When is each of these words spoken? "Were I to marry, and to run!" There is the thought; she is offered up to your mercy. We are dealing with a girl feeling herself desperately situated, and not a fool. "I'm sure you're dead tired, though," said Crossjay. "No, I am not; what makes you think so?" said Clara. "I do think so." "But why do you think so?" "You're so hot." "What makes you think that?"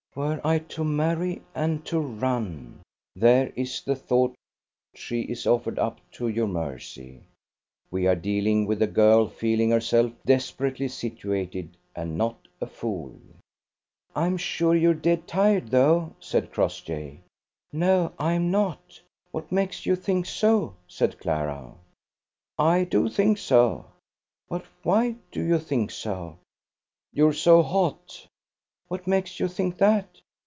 "Were 0.13 0.41
I 0.43 0.59
to 0.59 0.83
marry, 0.83 1.41
and 1.55 1.85
to 1.85 1.97
run!" 2.01 2.81
There 3.15 3.53
is 3.55 3.81
the 3.81 3.95
thought; 3.95 4.35
she 4.93 5.21
is 5.21 5.47
offered 5.47 5.79
up 5.79 6.01
to 6.15 6.27
your 6.27 6.49
mercy. 6.49 7.21
We 7.89 8.07
are 8.07 8.15
dealing 8.17 8.65
with 8.65 8.81
a 8.81 8.87
girl 8.87 9.29
feeling 9.29 9.69
herself 9.71 10.11
desperately 10.25 10.89
situated, 10.89 11.77
and 11.95 12.17
not 12.17 12.45
a 12.59 12.65
fool. 12.65 13.15
"I'm 14.13 14.35
sure 14.35 14.75
you're 14.75 14.93
dead 14.93 15.29
tired, 15.29 15.71
though," 15.71 16.13
said 16.19 16.51
Crossjay. 16.51 17.21
"No, 17.71 18.11
I 18.19 18.33
am 18.33 18.51
not; 18.51 18.99
what 19.31 19.49
makes 19.49 19.85
you 19.85 19.95
think 19.95 20.25
so?" 20.25 20.75
said 20.89 21.19
Clara. 21.19 21.73
"I 22.59 22.83
do 22.83 23.07
think 23.07 23.37
so." 23.37 23.85
"But 24.49 24.65
why 24.83 25.15
do 25.31 25.41
you 25.41 25.57
think 25.57 25.89
so?" 25.89 26.35
"You're 27.13 27.31
so 27.31 27.63
hot." 27.63 28.27
"What 28.89 29.07
makes 29.07 29.39
you 29.39 29.47
think 29.47 29.77
that?" 29.77 30.17